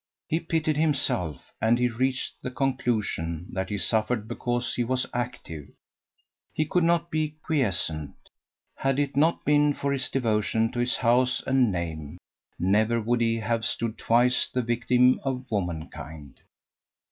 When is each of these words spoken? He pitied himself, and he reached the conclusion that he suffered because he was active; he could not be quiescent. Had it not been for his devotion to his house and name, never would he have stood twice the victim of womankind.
He 0.27 0.39
pitied 0.39 0.77
himself, 0.77 1.51
and 1.61 1.77
he 1.77 1.87
reached 1.87 2.33
the 2.41 2.49
conclusion 2.49 3.45
that 3.53 3.69
he 3.69 3.77
suffered 3.77 4.27
because 4.27 4.73
he 4.73 4.83
was 4.83 5.05
active; 5.13 5.67
he 6.55 6.65
could 6.65 6.83
not 6.83 7.11
be 7.11 7.35
quiescent. 7.45 8.15
Had 8.77 8.97
it 8.97 9.15
not 9.15 9.45
been 9.45 9.75
for 9.75 9.91
his 9.93 10.09
devotion 10.09 10.71
to 10.71 10.79
his 10.79 10.95
house 10.95 11.43
and 11.45 11.71
name, 11.71 12.17
never 12.57 12.99
would 12.99 13.21
he 13.21 13.35
have 13.35 13.63
stood 13.63 13.99
twice 13.99 14.47
the 14.47 14.63
victim 14.63 15.19
of 15.23 15.45
womankind. 15.51 16.39